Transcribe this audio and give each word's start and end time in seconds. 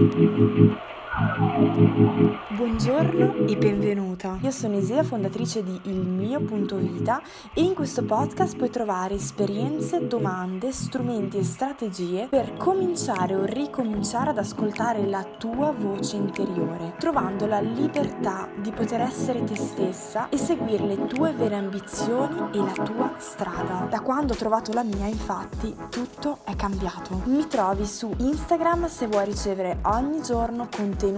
Thank 0.00 0.14
you. 0.16 0.89
Buongiorno 2.56 3.46
e 3.46 3.54
benvenuta. 3.54 4.38
Io 4.40 4.50
sono 4.50 4.78
Isia, 4.78 5.02
fondatrice 5.02 5.62
di 5.62 5.78
Il 5.82 5.98
mio 5.98 6.40
punto 6.40 6.76
vita 6.76 7.20
e 7.52 7.60
in 7.60 7.74
questo 7.74 8.02
podcast 8.02 8.56
puoi 8.56 8.70
trovare 8.70 9.16
esperienze, 9.16 10.06
domande, 10.06 10.72
strumenti 10.72 11.36
e 11.36 11.44
strategie 11.44 12.28
per 12.30 12.56
cominciare 12.56 13.34
o 13.34 13.44
ricominciare 13.44 14.30
ad 14.30 14.38
ascoltare 14.38 15.06
la 15.06 15.22
tua 15.36 15.74
voce 15.76 16.16
interiore, 16.16 16.94
trovando 16.98 17.44
la 17.44 17.60
libertà 17.60 18.48
di 18.56 18.70
poter 18.70 19.02
essere 19.02 19.44
te 19.44 19.56
stessa 19.56 20.30
e 20.30 20.38
seguire 20.38 20.86
le 20.86 21.04
tue 21.04 21.34
vere 21.34 21.56
ambizioni 21.56 22.48
e 22.52 22.58
la 22.60 22.82
tua 22.82 23.12
strada. 23.18 23.86
Da 23.90 24.00
quando 24.00 24.32
ho 24.32 24.36
trovato 24.36 24.72
la 24.72 24.84
mia, 24.84 25.04
infatti, 25.04 25.76
tutto 25.90 26.38
è 26.44 26.56
cambiato. 26.56 27.20
Mi 27.26 27.46
trovi 27.46 27.84
su 27.84 28.10
Instagram 28.16 28.86
se 28.86 29.06
vuoi 29.06 29.26
ricevere 29.26 29.80
ogni 29.82 30.22
giorno 30.22 30.66
contenuti 30.74 31.08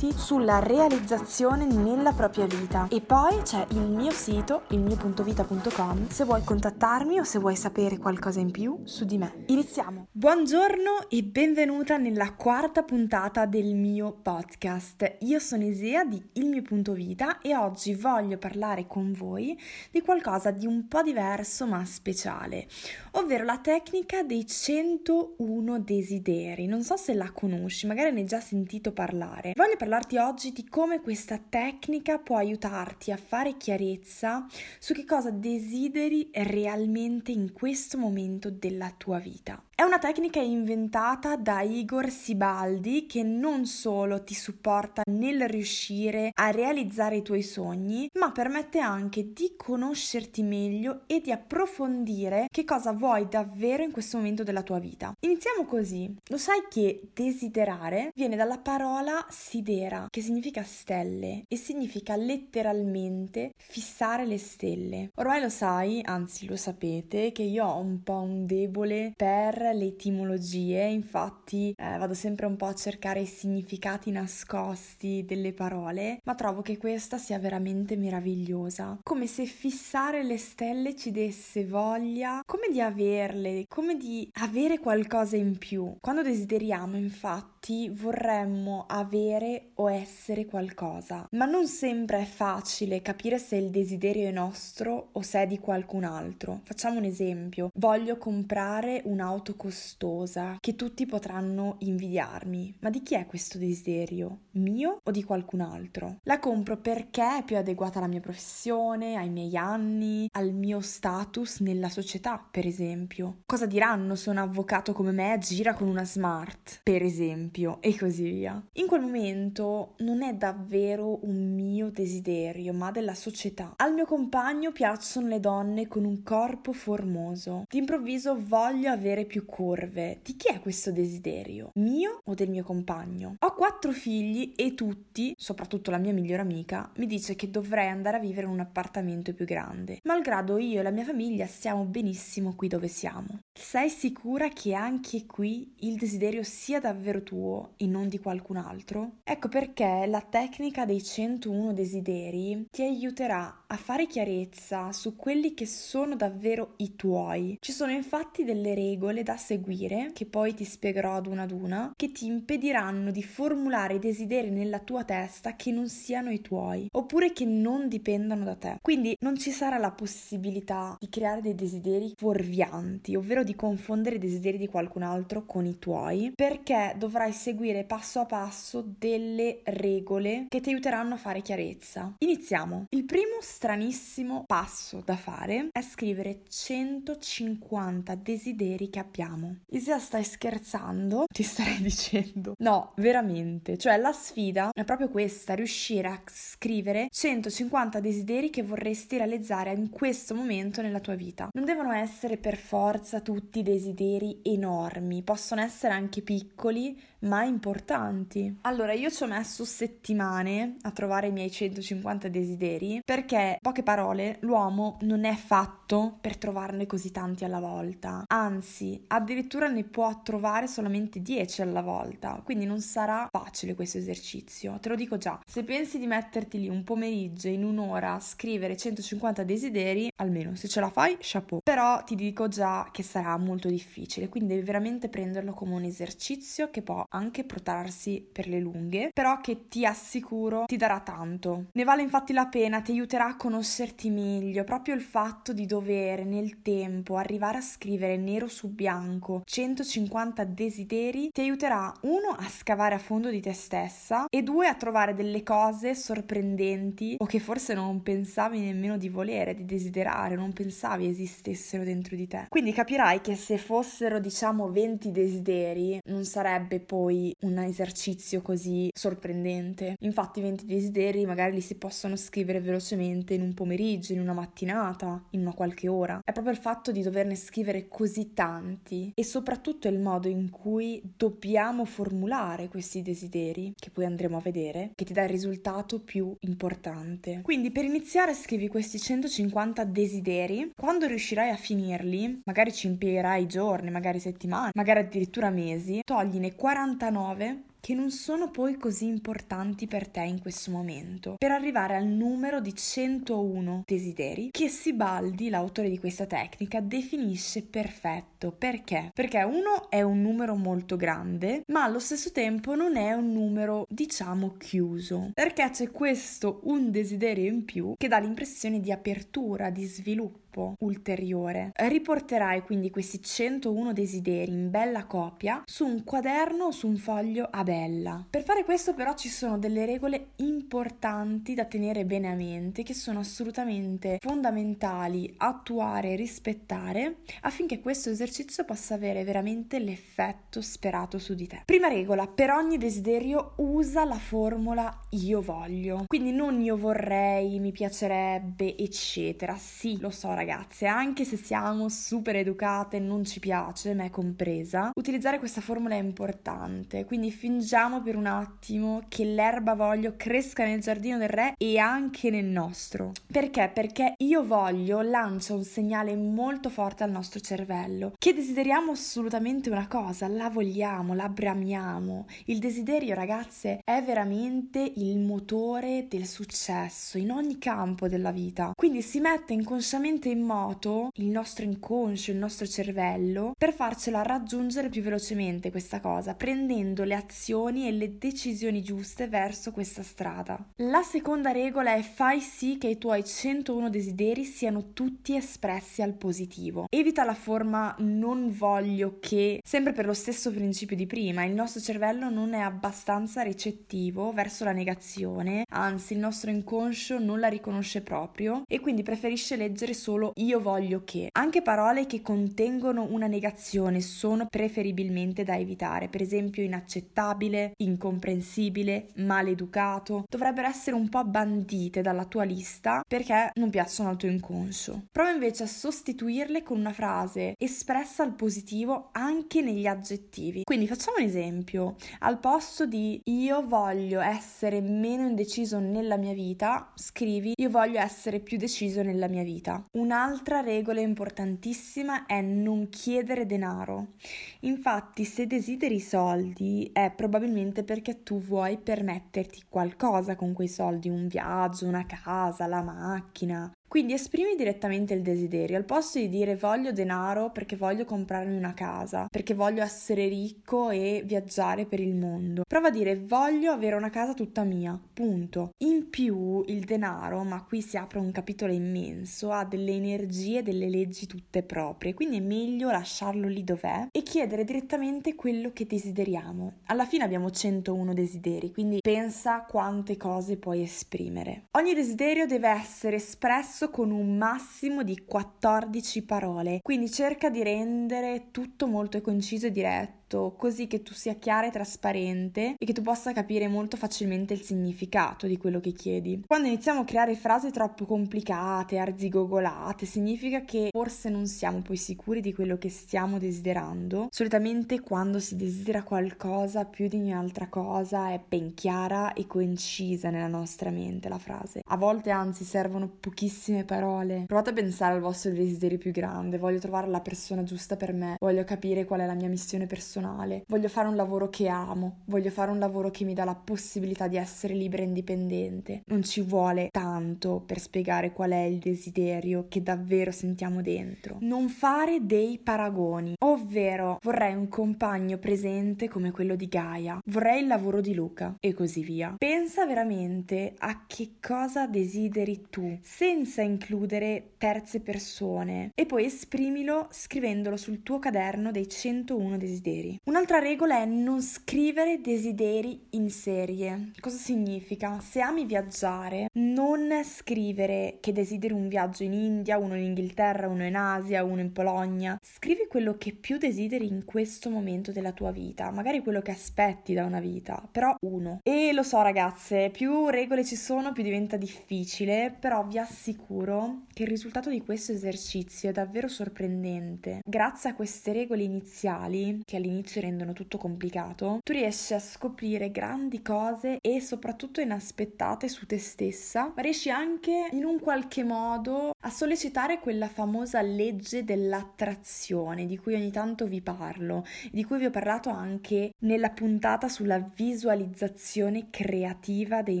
sulla 0.16 0.60
realizzazione 0.60 1.66
nella 1.66 2.12
propria 2.12 2.46
vita. 2.46 2.88
E 2.90 3.02
poi 3.02 3.42
c'è 3.42 3.66
il 3.72 3.80
mio 3.80 4.10
sito, 4.12 4.62
il 4.70 4.80
mio.vita.com, 4.80 6.08
se 6.08 6.24
vuoi 6.24 6.42
contattarmi 6.42 7.18
o 7.18 7.24
se 7.24 7.38
vuoi 7.38 7.54
sapere 7.54 7.98
qualcosa 7.98 8.40
in 8.40 8.50
più 8.50 8.80
su 8.84 9.04
di 9.04 9.18
me. 9.18 9.44
Iniziamo! 9.46 10.06
Buongiorno 10.10 11.08
e 11.10 11.22
benvenuta 11.22 11.98
nella 11.98 12.32
quarta 12.32 12.82
puntata 12.82 13.44
del 13.44 13.74
mio 13.74 14.18
podcast. 14.22 15.16
Io 15.20 15.38
sono 15.38 15.64
Isea 15.64 16.04
di 16.04 16.22
Il 16.34 16.46
mio 16.46 16.62
punto 16.62 16.92
vita 16.92 17.40
e 17.40 17.54
oggi 17.54 17.94
voglio 17.94 18.38
parlare 18.38 18.86
con 18.86 19.12
voi 19.12 19.58
di 19.90 20.00
qualcosa 20.00 20.50
di 20.50 20.66
un 20.66 20.88
po' 20.88 21.02
diverso 21.02 21.66
ma 21.66 21.84
speciale, 21.84 22.66
ovvero 23.12 23.44
la 23.44 23.58
tecnica 23.58 24.22
dei 24.22 24.46
101 24.46 25.78
desideri. 25.80 26.66
Non 26.66 26.82
so 26.82 26.96
se 26.96 27.12
la 27.12 27.30
conosci, 27.32 27.86
magari 27.86 28.12
ne 28.12 28.20
hai 28.20 28.26
già 28.26 28.40
sentito 28.40 28.92
parlare. 28.92 29.52
Voglio 29.58 29.74
parlarti 29.76 30.18
oggi 30.18 30.52
di 30.52 30.68
come 30.68 31.00
questa 31.00 31.36
tecnica 31.36 32.20
può 32.20 32.36
aiutarti 32.36 33.10
a 33.10 33.16
fare 33.16 33.56
chiarezza 33.56 34.46
su 34.78 34.94
che 34.94 35.04
cosa 35.04 35.32
desideri 35.32 36.30
realmente 36.32 37.32
in 37.32 37.52
questo 37.52 37.98
momento 37.98 38.52
della 38.52 38.94
tua 38.96 39.18
vita. 39.18 39.60
È 39.80 39.84
una 39.84 40.00
tecnica 40.00 40.40
inventata 40.40 41.36
da 41.36 41.60
Igor 41.60 42.10
Sibaldi 42.10 43.06
che 43.06 43.22
non 43.22 43.64
solo 43.64 44.24
ti 44.24 44.34
supporta 44.34 45.02
nel 45.08 45.48
riuscire 45.48 46.32
a 46.34 46.50
realizzare 46.50 47.18
i 47.18 47.22
tuoi 47.22 47.44
sogni, 47.44 48.10
ma 48.14 48.32
permette 48.32 48.80
anche 48.80 49.32
di 49.32 49.54
conoscerti 49.56 50.42
meglio 50.42 51.02
e 51.06 51.20
di 51.20 51.30
approfondire 51.30 52.46
che 52.50 52.64
cosa 52.64 52.90
vuoi 52.90 53.28
davvero 53.28 53.84
in 53.84 53.92
questo 53.92 54.16
momento 54.16 54.42
della 54.42 54.64
tua 54.64 54.80
vita. 54.80 55.12
Iniziamo 55.20 55.64
così. 55.64 56.12
Lo 56.28 56.38
sai 56.38 56.64
che 56.68 57.10
desiderare 57.14 58.10
viene 58.16 58.34
dalla 58.34 58.58
parola 58.58 59.24
sidera, 59.30 60.08
che 60.10 60.22
significa 60.22 60.64
stelle 60.64 61.44
e 61.46 61.54
significa 61.54 62.16
letteralmente 62.16 63.52
fissare 63.56 64.26
le 64.26 64.38
stelle. 64.38 65.12
Ormai 65.14 65.40
lo 65.40 65.48
sai, 65.48 66.00
anzi 66.02 66.48
lo 66.48 66.56
sapete, 66.56 67.30
che 67.30 67.42
io 67.42 67.64
ho 67.64 67.78
un 67.78 68.02
po' 68.02 68.18
un 68.18 68.44
debole 68.44 69.12
per 69.16 69.66
le 69.72 69.86
etimologie, 69.86 70.84
infatti 70.84 71.74
eh, 71.76 71.98
vado 71.98 72.14
sempre 72.14 72.46
un 72.46 72.56
po' 72.56 72.66
a 72.66 72.74
cercare 72.74 73.20
i 73.20 73.26
significati 73.26 74.10
nascosti 74.10 75.24
delle 75.26 75.52
parole, 75.52 76.20
ma 76.24 76.34
trovo 76.34 76.62
che 76.62 76.76
questa 76.78 77.18
sia 77.18 77.38
veramente 77.38 77.96
meravigliosa, 77.96 78.98
come 79.02 79.26
se 79.26 79.44
fissare 79.44 80.22
le 80.22 80.38
stelle 80.38 80.94
ci 80.94 81.10
desse 81.10 81.64
voglia, 81.64 82.40
come 82.46 82.68
di 82.70 82.80
averle, 82.80 83.64
come 83.68 83.96
di 83.96 84.28
avere 84.34 84.78
qualcosa 84.78 85.36
in 85.36 85.58
più. 85.58 85.96
Quando 86.00 86.22
desideriamo, 86.22 86.96
infatti, 86.96 87.57
vorremmo 87.92 88.84
avere 88.88 89.70
o 89.74 89.90
essere 89.90 90.46
qualcosa, 90.46 91.26
ma 91.32 91.44
non 91.44 91.66
sempre 91.66 92.20
è 92.20 92.24
facile 92.24 93.02
capire 93.02 93.38
se 93.38 93.56
il 93.56 93.70
desiderio 93.70 94.28
è 94.28 94.32
nostro 94.32 95.10
o 95.12 95.22
se 95.22 95.42
è 95.42 95.46
di 95.46 95.58
qualcun 95.58 96.04
altro. 96.04 96.60
Facciamo 96.64 96.98
un 96.98 97.04
esempio, 97.04 97.70
voglio 97.74 98.16
comprare 98.16 99.02
un'auto 99.04 99.54
costosa 99.54 100.56
che 100.60 100.74
tutti 100.74 101.06
potranno 101.06 101.76
invidiarmi. 101.80 102.78
Ma 102.80 102.90
di 102.90 103.02
chi 103.02 103.14
è 103.14 103.26
questo 103.26 103.58
desiderio? 103.58 104.38
Mio 104.52 105.00
o 105.02 105.10
di 105.10 105.22
qualcun 105.22 105.60
altro? 105.60 106.16
La 106.24 106.38
compro 106.38 106.78
perché 106.78 107.38
è 107.38 107.44
più 107.44 107.56
adeguata 107.56 107.98
alla 107.98 108.08
mia 108.08 108.20
professione, 108.20 109.16
ai 109.16 109.30
miei 109.30 109.56
anni, 109.56 110.28
al 110.32 110.52
mio 110.52 110.80
status 110.80 111.60
nella 111.60 111.88
società, 111.88 112.44
per 112.50 112.66
esempio. 112.66 113.38
Cosa 113.46 113.66
diranno 113.66 114.14
se 114.14 114.30
un 114.30 114.38
avvocato 114.38 114.92
come 114.92 115.12
me 115.12 115.38
gira 115.38 115.74
con 115.74 115.88
una 115.88 116.04
smart, 116.04 116.80
per 116.82 117.02
esempio, 117.02 117.57
e 117.80 117.96
così 117.96 118.22
via. 118.22 118.62
In 118.74 118.86
quel 118.86 119.00
momento 119.00 119.94
non 119.98 120.22
è 120.22 120.34
davvero 120.34 121.18
un 121.22 121.54
mio 121.54 121.90
desiderio, 121.90 122.72
ma 122.72 122.90
della 122.90 123.14
società. 123.14 123.74
Al 123.76 123.94
mio 123.94 124.04
compagno 124.04 124.70
piacciono 124.70 125.26
le 125.26 125.40
donne 125.40 125.88
con 125.88 126.04
un 126.04 126.22
corpo 126.22 126.72
formoso. 126.72 127.64
D'improvviso 127.68 128.36
voglio 128.38 128.90
avere 128.90 129.24
più 129.24 129.44
curve. 129.44 130.20
Di 130.22 130.36
chi 130.36 130.48
è 130.48 130.60
questo 130.60 130.92
desiderio? 130.92 131.70
Mio 131.74 132.20
o 132.24 132.34
del 132.34 132.50
mio 132.50 132.62
compagno? 132.62 133.36
Ho 133.38 133.54
quattro 133.54 133.90
figli 133.90 134.52
e 134.54 134.74
tutti, 134.74 135.34
soprattutto 135.36 135.90
la 135.90 135.98
mia 135.98 136.12
migliore 136.12 136.42
amica, 136.42 136.90
mi 136.96 137.06
dice 137.06 137.34
che 137.34 137.50
dovrei 137.50 137.88
andare 137.88 138.18
a 138.18 138.20
vivere 138.20 138.46
in 138.46 138.52
un 138.52 138.60
appartamento 138.60 139.34
più 139.34 139.44
grande. 139.44 139.98
Malgrado 140.04 140.58
io 140.58 140.80
e 140.80 140.82
la 140.82 140.90
mia 140.90 141.04
famiglia 141.04 141.46
stiamo 141.46 141.84
benissimo 141.84 142.54
qui 142.54 142.68
dove 142.68 142.88
siamo. 142.88 143.40
Sei 143.52 143.88
sicura 143.88 144.48
che 144.48 144.74
anche 144.74 145.26
qui 145.26 145.74
il 145.80 145.96
desiderio 145.96 146.42
sia 146.42 146.80
davvero 146.80 147.22
tuo 147.22 147.37
e 147.76 147.86
non 147.86 148.08
di 148.08 148.18
qualcun 148.18 148.56
altro? 148.56 149.18
Ecco 149.24 149.48
perché 149.48 150.04
la 150.06 150.20
tecnica 150.20 150.84
dei 150.84 151.02
101 151.02 151.72
desideri 151.72 152.66
ti 152.70 152.82
aiuterà 152.82 153.64
a 153.66 153.76
fare 153.76 154.06
chiarezza 154.06 154.92
su 154.92 155.16
quelli 155.16 155.54
che 155.54 155.66
sono 155.66 156.16
davvero 156.16 156.74
i 156.76 156.96
tuoi. 156.96 157.58
Ci 157.60 157.72
sono 157.72 157.92
infatti 157.92 158.44
delle 158.44 158.74
regole 158.74 159.22
da 159.22 159.36
seguire, 159.36 160.10
che 160.12 160.26
poi 160.26 160.54
ti 160.54 160.64
spiegherò 160.64 161.14
ad 161.14 161.26
una 161.26 161.42
ad 161.42 161.50
una, 161.50 161.92
che 161.96 162.12
ti 162.12 162.26
impediranno 162.26 163.10
di 163.10 163.22
formulare 163.22 163.98
desideri 163.98 164.50
nella 164.50 164.78
tua 164.78 165.04
testa 165.04 165.56
che 165.56 165.70
non 165.70 165.88
siano 165.88 166.30
i 166.30 166.40
tuoi, 166.40 166.88
oppure 166.92 167.32
che 167.32 167.44
non 167.44 167.88
dipendano 167.88 168.44
da 168.44 168.54
te. 168.54 168.78
Quindi 168.80 169.16
non 169.20 169.36
ci 169.36 169.50
sarà 169.50 169.78
la 169.78 169.90
possibilità 169.90 170.96
di 170.98 171.08
creare 171.08 171.40
dei 171.40 171.54
desideri 171.54 172.12
fuorvianti, 172.16 173.16
ovvero 173.16 173.42
di 173.42 173.54
confondere 173.54 174.16
i 174.16 174.20
desideri 174.20 174.58
di 174.58 174.68
qualcun 174.68 175.02
altro 175.02 175.44
con 175.44 175.66
i 175.66 175.78
tuoi, 175.78 176.32
perché 176.34 176.94
dovrai 176.98 177.27
seguire 177.32 177.84
passo 177.84 178.20
a 178.20 178.26
passo 178.26 178.84
delle 178.98 179.60
regole 179.64 180.46
che 180.48 180.60
ti 180.60 180.70
aiuteranno 180.70 181.14
a 181.14 181.18
fare 181.18 181.42
chiarezza. 181.42 182.14
Iniziamo. 182.18 182.86
Il 182.90 183.04
primo 183.04 183.38
stranissimo 183.40 184.44
passo 184.46 185.02
da 185.04 185.16
fare 185.16 185.68
è 185.72 185.82
scrivere 185.82 186.40
150 186.48 188.14
desideri 188.14 188.90
che 188.90 188.98
abbiamo. 188.98 189.58
Isia, 189.70 189.98
stai 189.98 190.24
scherzando? 190.24 191.24
Ti 191.32 191.42
starei 191.42 191.80
dicendo. 191.82 192.54
No, 192.58 192.92
veramente. 192.96 193.76
Cioè, 193.76 193.96
la 193.96 194.12
sfida 194.12 194.70
è 194.72 194.84
proprio 194.84 195.08
questa, 195.08 195.54
riuscire 195.54 196.08
a 196.08 196.20
scrivere 196.26 197.08
150 197.10 198.00
desideri 198.00 198.50
che 198.50 198.62
vorresti 198.62 199.16
realizzare 199.16 199.72
in 199.72 199.90
questo 199.90 200.34
momento 200.34 200.82
nella 200.82 201.00
tua 201.00 201.14
vita. 201.14 201.48
Non 201.52 201.64
devono 201.64 201.92
essere 201.92 202.36
per 202.36 202.56
forza 202.56 203.20
tutti 203.20 203.62
desideri 203.62 204.40
enormi, 204.42 205.22
possono 205.22 205.60
essere 205.60 205.94
anche 205.94 206.22
piccoli, 206.22 206.98
ma 207.20 207.44
importanti. 207.44 208.58
Allora, 208.62 208.92
io 208.92 209.10
ci 209.10 209.22
ho 209.22 209.26
messo 209.26 209.64
settimane 209.64 210.76
a 210.82 210.90
trovare 210.90 211.28
i 211.28 211.32
miei 211.32 211.50
150 211.50 212.28
desideri 212.28 213.00
perché, 213.04 213.58
poche 213.60 213.82
parole, 213.82 214.38
l'uomo 214.40 214.98
non 215.02 215.24
è 215.24 215.34
fatto 215.34 215.77
per 216.20 216.36
trovarne 216.36 216.84
così 216.84 217.10
tanti 217.10 217.44
alla 217.44 217.60
volta. 217.60 218.24
Anzi, 218.26 219.02
addirittura 219.06 219.68
ne 219.68 219.84
può 219.84 220.20
trovare 220.22 220.66
solamente 220.66 221.22
10 221.22 221.62
alla 221.62 221.80
volta, 221.80 222.42
quindi 222.44 222.66
non 222.66 222.80
sarà 222.80 223.26
facile 223.30 223.74
questo 223.74 223.96
esercizio. 223.96 224.78
Te 224.80 224.90
lo 224.90 224.94
dico 224.94 225.16
già. 225.16 225.40
Se 225.46 225.64
pensi 225.64 225.98
di 225.98 226.06
metterti 226.06 226.60
lì 226.60 226.68
un 226.68 226.84
pomeriggio 226.84 227.48
in 227.48 227.64
un'ora 227.64 228.14
a 228.14 228.20
scrivere 228.20 228.76
150 228.76 229.44
desideri, 229.44 230.10
almeno 230.16 230.54
se 230.56 230.68
ce 230.68 230.80
la 230.80 230.90
fai, 230.90 231.16
chapeau. 231.18 231.60
Però 231.62 232.04
ti 232.04 232.14
dico 232.14 232.48
già 232.48 232.88
che 232.92 233.02
sarà 233.02 233.34
molto 233.38 233.68
difficile, 233.68 234.28
quindi 234.28 234.54
devi 234.54 234.66
veramente 234.66 235.08
prenderlo 235.08 235.54
come 235.54 235.74
un 235.74 235.84
esercizio 235.84 236.68
che 236.70 236.82
può 236.82 237.06
anche 237.08 237.44
protrarsi 237.44 238.28
per 238.30 238.46
le 238.46 238.60
lunghe, 238.60 239.08
però 239.10 239.40
che 239.40 239.68
ti 239.68 239.86
assicuro 239.86 240.64
ti 240.66 240.76
darà 240.76 241.00
tanto. 241.00 241.68
Ne 241.72 241.84
vale 241.84 242.02
infatti 242.02 242.34
la 242.34 242.46
pena, 242.46 242.82
ti 242.82 242.90
aiuterà 242.90 243.28
a 243.28 243.36
conoscerti 243.36 244.10
meglio, 244.10 244.64
proprio 244.64 244.94
il 244.94 245.00
fatto 245.00 245.54
di 245.54 245.64
dover 245.64 245.76
nel 245.78 246.60
tempo 246.62 247.16
arrivare 247.16 247.58
a 247.58 247.62
scrivere 247.62 248.16
nero 248.16 248.48
su 248.48 248.68
bianco 248.68 249.42
150 249.44 250.44
desideri 250.44 251.30
ti 251.30 251.40
aiuterà 251.40 251.92
uno 252.02 252.28
a 252.36 252.48
scavare 252.48 252.94
a 252.94 252.98
fondo 252.98 253.30
di 253.30 253.40
te 253.40 253.52
stessa 253.52 254.26
e 254.28 254.42
due 254.42 254.66
a 254.66 254.74
trovare 254.74 255.14
delle 255.14 255.42
cose 255.42 255.94
sorprendenti 255.94 257.16
o 257.18 257.26
che 257.26 257.38
forse 257.38 257.74
non 257.74 258.02
pensavi 258.02 258.60
nemmeno 258.60 258.96
di 258.96 259.08
volere, 259.08 259.54
di 259.54 259.64
desiderare, 259.64 260.34
non 260.34 260.52
pensavi 260.52 261.06
esistessero 261.06 261.84
dentro 261.84 262.16
di 262.16 262.26
te. 262.26 262.46
Quindi 262.48 262.72
capirai 262.72 263.20
che 263.20 263.36
se 263.36 263.56
fossero 263.58 264.18
diciamo 264.18 264.70
20 264.70 265.12
desideri 265.12 266.00
non 266.06 266.24
sarebbe 266.24 266.80
poi 266.80 267.34
un 267.42 267.58
esercizio 267.58 268.42
così 268.42 268.90
sorprendente. 268.92 269.94
Infatti 270.00 270.40
20 270.40 270.66
desideri 270.66 271.24
magari 271.24 271.54
li 271.54 271.60
si 271.60 271.76
possono 271.76 272.16
scrivere 272.16 272.60
velocemente 272.60 273.34
in 273.34 273.42
un 273.42 273.54
pomeriggio, 273.54 274.12
in 274.12 274.20
una 274.20 274.32
mattinata, 274.32 275.22
in 275.30 275.40
una 275.40 275.52
qualche 275.52 275.67
ora. 275.86 276.20
È 276.24 276.32
proprio 276.32 276.52
il 276.52 276.58
fatto 276.58 276.92
di 276.92 277.02
doverne 277.02 277.34
scrivere 277.34 277.88
così 277.88 278.32
tanti 278.32 279.12
e 279.14 279.24
soprattutto 279.24 279.88
il 279.88 279.98
modo 279.98 280.28
in 280.28 280.50
cui 280.50 281.00
dobbiamo 281.16 281.84
formulare 281.84 282.68
questi 282.68 283.02
desideri, 283.02 283.74
che 283.78 283.90
poi 283.90 284.04
andremo 284.04 284.36
a 284.36 284.40
vedere, 284.40 284.92
che 284.94 285.04
ti 285.04 285.12
dà 285.12 285.22
il 285.22 285.28
risultato 285.28 286.00
più 286.00 286.34
importante. 286.40 287.40
Quindi 287.42 287.70
per 287.70 287.84
iniziare 287.84 288.34
scrivi 288.34 288.68
questi 288.68 288.98
150 288.98 289.84
desideri, 289.84 290.72
quando 290.76 291.06
riuscirai 291.06 291.50
a 291.50 291.56
finirli, 291.56 292.42
magari 292.44 292.72
ci 292.72 292.86
impiegherai 292.86 293.46
giorni, 293.46 293.90
magari 293.90 294.20
settimane, 294.20 294.70
magari 294.74 295.00
addirittura 295.00 295.50
mesi, 295.50 296.00
togline 296.04 296.54
49 296.54 297.62
che 297.80 297.94
non 297.94 298.10
sono 298.10 298.50
poi 298.50 298.76
così 298.76 299.06
importanti 299.06 299.86
per 299.86 300.08
te 300.08 300.22
in 300.22 300.40
questo 300.40 300.70
momento, 300.70 301.36
per 301.38 301.50
arrivare 301.50 301.96
al 301.96 302.06
numero 302.06 302.60
di 302.60 302.74
101 302.74 303.82
desideri 303.86 304.50
che 304.50 304.68
Sibaldi, 304.68 305.48
l'autore 305.48 305.88
di 305.88 305.98
questa 305.98 306.26
tecnica, 306.26 306.80
definisce 306.80 307.62
perfetto. 307.62 308.52
Perché? 308.56 309.10
Perché 309.12 309.42
uno 309.42 309.90
è 309.90 310.02
un 310.02 310.22
numero 310.22 310.54
molto 310.54 310.96
grande, 310.96 311.62
ma 311.72 311.82
allo 311.84 311.98
stesso 311.98 312.30
tempo 312.32 312.74
non 312.74 312.96
è 312.96 313.12
un 313.12 313.32
numero, 313.32 313.84
diciamo, 313.88 314.54
chiuso, 314.58 315.30
perché 315.34 315.68
c'è 315.70 315.90
questo 315.90 316.60
un 316.64 316.90
desiderio 316.90 317.50
in 317.50 317.64
più 317.64 317.94
che 317.96 318.08
dà 318.08 318.18
l'impressione 318.18 318.80
di 318.80 318.92
apertura, 318.92 319.70
di 319.70 319.84
sviluppo 319.84 320.47
sviluppo 320.48 320.74
ulteriore. 320.80 321.70
Riporterai 321.74 322.62
quindi 322.62 322.90
questi 322.90 323.22
101 323.22 323.92
desideri 323.92 324.50
in 324.50 324.70
bella 324.70 325.04
copia 325.04 325.62
su 325.66 325.86
un 325.86 326.02
quaderno 326.04 326.66
o 326.66 326.70
su 326.70 326.88
un 326.88 326.96
foglio 326.96 327.48
a 327.50 327.62
bella. 327.62 328.26
Per 328.28 328.42
fare 328.42 328.64
questo 328.64 328.94
però 328.94 329.14
ci 329.14 329.28
sono 329.28 329.58
delle 329.58 329.84
regole 329.84 330.30
importanti 330.36 331.54
da 331.54 331.66
tenere 331.66 332.04
bene 332.04 332.30
a 332.30 332.34
mente 332.34 332.82
che 332.82 332.94
sono 332.94 333.20
assolutamente 333.20 334.18
fondamentali 334.20 335.32
attuare 335.36 336.12
e 336.12 336.16
rispettare 336.16 337.18
affinché 337.42 337.80
questo 337.80 338.10
esercizio 338.10 338.64
possa 338.64 338.94
avere 338.94 339.24
veramente 339.24 339.78
l'effetto 339.78 340.60
sperato 340.62 341.18
su 341.18 341.34
di 341.34 341.46
te. 341.46 341.62
Prima 341.64 341.88
regola, 341.88 342.26
per 342.26 342.50
ogni 342.50 342.78
desiderio 342.78 343.52
usa 343.56 344.04
la 344.04 344.18
formula 344.18 345.06
io 345.10 345.40
voglio. 345.40 346.04
Quindi 346.06 346.32
non 346.32 346.60
io 346.60 346.76
vorrei, 346.76 347.58
mi 347.58 347.72
piacerebbe, 347.72 348.76
eccetera. 348.76 349.56
Sì, 349.56 349.98
lo 350.00 350.10
so 350.10 350.32
ragazze, 350.48 350.86
anche 350.86 351.24
se 351.24 351.36
siamo 351.36 351.90
super 351.90 352.34
educate, 352.36 352.98
non 352.98 353.24
ci 353.24 353.38
piace, 353.38 353.92
me 353.92 354.08
compresa, 354.08 354.92
utilizzare 354.94 355.38
questa 355.38 355.60
formula 355.60 355.94
è 355.94 355.98
importante. 355.98 357.04
Quindi 357.04 357.30
fingiamo 357.30 358.00
per 358.00 358.16
un 358.16 358.24
attimo 358.24 359.02
che 359.08 359.24
l'erba 359.24 359.74
voglio 359.74 360.14
cresca 360.16 360.64
nel 360.64 360.80
giardino 360.80 361.18
del 361.18 361.28
re 361.28 361.52
e 361.58 361.76
anche 361.76 362.30
nel 362.30 362.46
nostro. 362.46 363.12
Perché? 363.30 363.70
Perché 363.72 364.14
io 364.16 364.42
voglio 364.42 365.02
lancia 365.02 365.52
un 365.52 365.64
segnale 365.64 366.16
molto 366.16 366.70
forte 366.70 367.04
al 367.04 367.10
nostro 367.10 367.40
cervello 367.40 368.12
che 368.18 368.32
desideriamo 368.32 368.92
assolutamente 368.92 369.68
una 369.68 369.86
cosa, 369.86 370.28
la 370.28 370.48
vogliamo, 370.48 371.12
la 371.12 371.28
bramiamo. 371.28 372.26
Il 372.46 372.58
desiderio, 372.58 373.14
ragazze, 373.14 373.80
è 373.84 374.02
veramente 374.02 374.92
il 374.96 375.18
motore 375.18 376.06
del 376.08 376.24
successo 376.26 377.18
in 377.18 377.30
ogni 377.30 377.58
campo 377.58 378.08
della 378.08 378.30
vita. 378.30 378.72
Quindi 378.74 379.02
si 379.02 379.20
mette 379.20 379.52
inconsciamente 379.52 380.27
mette 380.28 380.30
in 380.30 380.40
moto 380.40 381.10
il 381.14 381.26
nostro 381.26 381.64
inconscio, 381.64 382.30
il 382.30 382.36
nostro 382.36 382.66
cervello 382.66 383.54
per 383.56 383.72
farcela 383.72 384.22
raggiungere 384.22 384.88
più 384.88 385.02
velocemente 385.02 385.70
questa 385.70 386.00
cosa, 386.00 386.34
prendendo 386.34 387.04
le 387.04 387.14
azioni 387.14 387.86
e 387.86 387.92
le 387.92 388.18
decisioni 388.18 388.82
giuste 388.82 389.28
verso 389.28 389.72
questa 389.72 390.02
strada. 390.02 390.58
La 390.76 391.02
seconda 391.02 391.50
regola 391.50 391.94
è 391.94 392.02
fai 392.02 392.40
sì 392.40 392.78
che 392.78 392.88
i 392.88 392.98
tuoi 392.98 393.24
101 393.24 393.90
desideri 393.90 394.44
siano 394.44 394.92
tutti 394.92 395.34
espressi 395.34 396.02
al 396.02 396.14
positivo. 396.14 396.86
Evita 396.90 397.24
la 397.24 397.34
forma 397.34 397.94
non 397.98 398.50
voglio 398.50 399.18
che, 399.20 399.60
sempre 399.64 399.92
per 399.92 400.06
lo 400.06 400.14
stesso 400.14 400.50
principio 400.50 400.96
di 400.96 401.06
prima, 401.06 401.44
il 401.44 401.54
nostro 401.54 401.80
cervello 401.80 402.28
non 402.30 402.52
è 402.54 402.60
abbastanza 402.60 403.42
ricettivo 403.42 404.32
verso 404.32 404.64
la 404.64 404.72
negazione, 404.72 405.64
anzi 405.70 406.12
il 406.12 406.18
nostro 406.18 406.50
inconscio 406.50 407.18
non 407.18 407.40
la 407.40 407.48
riconosce 407.48 408.00
proprio 408.02 408.62
e 408.66 408.80
quindi 408.80 409.02
preferisce 409.02 409.56
leggere 409.56 409.94
solo 409.94 410.17
solo 410.18 410.32
io 410.36 410.58
voglio 410.58 411.02
che. 411.04 411.28
Anche 411.32 411.62
parole 411.62 412.06
che 412.06 412.20
contengono 412.20 413.06
una 413.08 413.28
negazione 413.28 414.00
sono 414.00 414.46
preferibilmente 414.50 415.44
da 415.44 415.56
evitare, 415.56 416.08
per 416.08 416.22
esempio 416.22 416.64
inaccettabile, 416.64 417.72
incomprensibile, 417.76 419.10
maleducato, 419.16 420.24
dovrebbero 420.28 420.66
essere 420.66 420.96
un 420.96 421.08
po' 421.08 421.24
bandite 421.24 422.02
dalla 422.02 422.24
tua 422.24 422.42
lista 422.42 423.02
perché 423.06 423.50
non 423.54 423.70
piacciono 423.70 424.10
al 424.10 424.16
tuo 424.16 424.28
inconscio. 424.28 425.04
Prova 425.12 425.30
invece 425.30 425.62
a 425.62 425.66
sostituirle 425.66 426.64
con 426.64 426.78
una 426.78 426.92
frase 426.92 427.54
espressa 427.56 428.24
al 428.24 428.34
positivo 428.34 429.10
anche 429.12 429.60
negli 429.60 429.86
aggettivi. 429.86 430.62
Quindi 430.64 430.88
facciamo 430.88 431.18
un 431.18 431.24
esempio, 431.24 431.94
al 432.20 432.40
posto 432.40 432.86
di 432.86 433.20
io 433.24 433.62
voglio 433.64 434.20
essere 434.20 434.80
meno 434.80 435.26
indeciso 435.28 435.78
nella 435.78 436.16
mia 436.16 436.32
vita, 436.32 436.90
scrivi 436.94 437.52
io 437.54 437.70
voglio 437.70 438.00
essere 438.00 438.40
più 438.40 438.58
deciso 438.58 439.02
nella 439.02 439.28
mia 439.28 439.44
vita. 439.44 439.84
Un 439.92 440.07
Un'altra 440.08 440.60
regola 440.60 441.02
importantissima 441.02 442.24
è 442.24 442.40
non 442.40 442.88
chiedere 442.88 443.44
denaro. 443.44 444.14
Infatti, 444.60 445.26
se 445.26 445.46
desideri 445.46 446.00
soldi 446.00 446.88
è 446.94 447.12
probabilmente 447.14 447.84
perché 447.84 448.22
tu 448.22 448.40
vuoi 448.40 448.78
permetterti 448.78 449.64
qualcosa 449.68 450.34
con 450.34 450.54
quei 450.54 450.68
soldi, 450.68 451.10
un 451.10 451.28
viaggio, 451.28 451.84
una 451.84 452.06
casa, 452.06 452.66
la 452.66 452.80
macchina. 452.80 453.70
Quindi 453.88 454.12
esprimi 454.12 454.54
direttamente 454.54 455.14
il 455.14 455.22
desiderio, 455.22 455.78
al 455.78 455.84
posto 455.84 456.18
di 456.18 456.28
dire 456.28 456.56
voglio 456.56 456.92
denaro 456.92 457.50
perché 457.50 457.74
voglio 457.74 458.04
comprarmi 458.04 458.54
una 458.54 458.74
casa, 458.74 459.26
perché 459.30 459.54
voglio 459.54 459.82
essere 459.82 460.28
ricco 460.28 460.90
e 460.90 461.22
viaggiare 461.24 461.86
per 461.86 461.98
il 461.98 462.14
mondo. 462.14 462.64
Prova 462.68 462.88
a 462.88 462.90
dire 462.90 463.16
voglio 463.16 463.72
avere 463.72 463.96
una 463.96 464.10
casa 464.10 464.34
tutta 464.34 464.62
mia, 464.62 465.00
punto. 465.14 465.70
In 465.84 466.10
più 466.10 466.62
il 466.66 466.84
denaro, 466.84 467.42
ma 467.44 467.64
qui 467.64 467.80
si 467.80 467.96
apre 467.96 468.18
un 468.18 468.30
capitolo 468.30 468.74
immenso, 468.74 469.52
ha 469.52 469.64
delle 469.64 469.92
energie, 469.92 470.62
delle 470.62 470.90
leggi 470.90 471.26
tutte 471.26 471.62
proprie, 471.62 472.12
quindi 472.12 472.36
è 472.36 472.40
meglio 472.40 472.90
lasciarlo 472.90 473.48
lì 473.48 473.64
dov'è 473.64 474.08
e 474.12 474.22
chiedere 474.22 474.64
direttamente 474.64 475.34
quello 475.34 475.72
che 475.72 475.86
desideriamo. 475.86 476.80
Alla 476.88 477.06
fine 477.06 477.24
abbiamo 477.24 477.50
101 477.50 478.12
desideri, 478.12 478.70
quindi 478.70 478.98
pensa 479.00 479.64
quante 479.66 480.18
cose 480.18 480.58
puoi 480.58 480.82
esprimere. 480.82 481.68
Ogni 481.78 481.94
desiderio 481.94 482.44
deve 482.44 482.68
essere 482.68 483.16
espresso 483.16 483.77
spesso 483.78 483.90
con 483.90 484.10
un 484.10 484.36
massimo 484.36 485.04
di 485.04 485.24
14 485.24 486.24
parole, 486.24 486.80
quindi 486.82 487.08
cerca 487.08 487.48
di 487.48 487.62
rendere 487.62 488.48
tutto 488.50 488.88
molto 488.88 489.20
conciso 489.20 489.66
e 489.66 489.70
diretto 489.70 490.17
detto 490.28 490.54
così 490.56 490.86
che 490.86 491.02
tu 491.02 491.14
sia 491.14 491.34
chiara 491.34 491.66
e 491.66 491.70
trasparente 491.70 492.74
e 492.78 492.86
che 492.86 492.92
tu 492.92 493.00
possa 493.00 493.32
capire 493.32 493.66
molto 493.66 493.96
facilmente 493.96 494.52
il 494.52 494.60
significato 494.60 495.46
di 495.46 495.56
quello 495.56 495.80
che 495.80 495.92
chiedi. 495.92 496.44
Quando 496.46 496.68
iniziamo 496.68 497.00
a 497.00 497.04
creare 497.04 497.34
frasi 497.34 497.70
troppo 497.70 498.04
complicate, 498.04 498.98
arzigogolate, 498.98 500.04
significa 500.04 500.64
che 500.64 500.90
forse 500.92 501.30
non 501.30 501.46
siamo 501.46 501.80
poi 501.80 501.96
sicuri 501.96 502.40
di 502.42 502.52
quello 502.52 502.76
che 502.76 502.90
stiamo 502.90 503.38
desiderando. 503.38 504.28
Solitamente 504.30 505.00
quando 505.00 505.38
si 505.38 505.56
desidera 505.56 506.02
qualcosa 506.02 506.84
più 506.84 507.08
di 507.08 507.18
un'altra 507.18 507.68
cosa 507.68 508.30
è 508.30 508.40
ben 508.46 508.74
chiara 508.74 509.32
e 509.32 509.46
concisa 509.46 510.28
nella 510.28 510.46
nostra 510.46 510.90
mente 510.90 511.28
la 511.28 511.38
frase. 511.38 511.80
A 511.86 511.96
volte 511.96 512.30
anzi 512.30 512.64
servono 512.64 513.08
pochissime 513.08 513.84
parole. 513.84 514.44
Provate 514.46 514.70
a 514.70 514.74
pensare 514.74 515.14
al 515.14 515.20
vostro 515.20 515.52
desiderio 515.52 515.98
più 515.98 516.12
grande, 516.12 516.58
voglio 516.58 516.78
trovare 516.78 517.08
la 517.08 517.20
persona 517.20 517.62
giusta 517.62 517.96
per 517.96 518.12
me, 518.12 518.36
voglio 518.38 518.64
capire 518.64 519.04
qual 519.04 519.20
è 519.20 519.26
la 519.26 519.34
mia 519.34 519.48
missione 519.48 519.86
personale 519.86 520.17
personale. 520.18 520.64
Voglio 520.66 520.88
fare 520.88 521.08
un 521.08 521.16
lavoro 521.16 521.48
che 521.48 521.68
amo, 521.68 522.18
voglio 522.26 522.50
fare 522.50 522.70
un 522.70 522.78
lavoro 522.78 523.10
che 523.10 523.24
mi 523.24 523.34
dà 523.34 523.44
la 523.44 523.54
possibilità 523.54 524.26
di 524.26 524.36
essere 524.36 524.74
libera 524.74 525.02
e 525.02 525.06
indipendente. 525.06 526.02
Non 526.06 526.22
ci 526.22 526.40
vuole 526.40 526.88
tanto 526.90 527.62
per 527.64 527.78
spiegare 527.78 528.32
qual 528.32 528.50
è 528.50 528.62
il 528.62 528.78
desiderio 528.78 529.66
che 529.68 529.82
davvero 529.82 530.30
sentiamo 530.32 530.82
dentro. 530.82 531.36
Non 531.40 531.68
fare 531.68 532.26
dei 532.26 532.58
paragoni, 532.58 533.34
ovvero 533.40 534.18
vorrei 534.22 534.54
un 534.54 534.68
compagno 534.68 535.38
presente 535.38 536.08
come 536.08 536.30
quello 536.30 536.56
di 536.56 536.68
Gaia, 536.68 537.20
vorrei 537.26 537.60
il 537.60 537.66
lavoro 537.66 538.00
di 538.00 538.14
Luca 538.14 538.56
e 538.60 538.74
così 538.74 539.02
via. 539.02 539.34
Pensa 539.38 539.86
veramente 539.86 540.74
a 540.78 541.04
che 541.06 541.34
cosa 541.40 541.86
desideri 541.86 542.66
tu, 542.70 542.98
senza 543.00 543.62
includere 543.62 544.54
terze 544.58 545.00
persone 545.00 545.90
e 545.94 546.06
poi 546.06 546.24
esprimilo 546.24 547.08
scrivendolo 547.10 547.76
sul 547.76 548.02
tuo 548.02 548.18
caderno 548.18 548.70
dei 548.70 548.88
101 548.88 549.56
desideri. 549.56 550.07
Un'altra 550.24 550.58
regola 550.58 551.00
è 551.00 551.04
non 551.04 551.42
scrivere 551.42 552.20
desideri 552.20 553.06
in 553.10 553.30
serie. 553.30 554.10
Cosa 554.20 554.36
significa? 554.36 555.20
Se 555.20 555.40
ami 555.40 555.64
viaggiare, 555.64 556.48
non 556.54 557.10
scrivere 557.24 558.18
che 558.20 558.32
desideri 558.32 558.72
un 558.72 558.88
viaggio 558.88 559.22
in 559.22 559.32
India, 559.32 559.78
uno 559.78 559.96
in 559.96 560.04
Inghilterra, 560.04 560.68
uno 560.68 560.84
in 560.84 560.96
Asia, 560.96 561.44
uno 561.44 561.60
in 561.60 561.72
Polonia. 561.72 562.38
Scrivi 562.42 562.86
quello 562.88 563.16
che 563.16 563.32
più 563.32 563.58
desideri 563.58 564.06
in 564.06 564.24
questo 564.24 564.70
momento 564.70 565.12
della 565.12 565.32
tua 565.32 565.50
vita, 565.50 565.90
magari 565.90 566.20
quello 566.22 566.40
che 566.40 566.50
aspetti 566.50 567.14
da 567.14 567.24
una 567.24 567.40
vita, 567.40 567.86
però 567.90 568.14
uno. 568.20 568.60
E 568.62 568.92
lo 568.92 569.02
so 569.02 569.20
ragazze, 569.22 569.90
più 569.90 570.28
regole 570.28 570.64
ci 570.64 570.76
sono, 570.76 571.12
più 571.12 571.22
diventa 571.22 571.56
difficile, 571.56 572.54
però 572.58 572.84
vi 572.86 572.98
assicuro 572.98 574.06
che 574.12 574.22
il 574.22 574.28
risultato 574.28 574.70
di 574.70 574.82
questo 574.82 575.12
esercizio 575.12 575.90
è 575.90 575.92
davvero 575.92 576.28
sorprendente. 576.28 577.40
Grazie 577.46 577.90
a 577.90 577.94
queste 577.94 578.32
regole 578.32 578.62
iniziali, 578.62 579.60
che 579.64 579.76
all'inizio 579.76 579.96
rendono 580.20 580.52
tutto 580.52 580.78
complicato, 580.78 581.58
tu 581.62 581.72
riesci 581.72 582.14
a 582.14 582.18
scoprire 582.18 582.90
grandi 582.90 583.42
cose 583.42 583.98
e 584.00 584.20
soprattutto 584.20 584.80
inaspettate 584.80 585.68
su 585.68 585.86
te 585.86 585.98
stessa, 585.98 586.72
ma 586.74 586.82
riesci 586.82 587.10
anche 587.10 587.68
in 587.72 587.84
un 587.84 587.98
qualche 588.00 588.44
modo 588.44 589.12
a 589.28 589.30
sollecitare 589.30 589.98
quella 589.98 590.26
famosa 590.26 590.80
legge 590.80 591.44
dell'attrazione 591.44 592.86
di 592.86 592.96
cui 592.96 593.12
ogni 593.12 593.30
tanto 593.30 593.66
vi 593.66 593.82
parlo, 593.82 594.42
di 594.72 594.84
cui 594.84 594.96
vi 594.96 595.04
ho 595.04 595.10
parlato 595.10 595.50
anche 595.50 596.12
nella 596.20 596.48
puntata 596.48 597.08
sulla 597.08 597.38
visualizzazione 597.38 598.88
creativa 598.88 599.82
dei 599.82 600.00